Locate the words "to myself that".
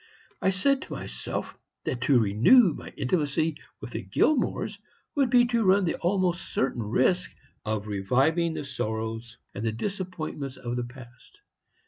0.81-2.01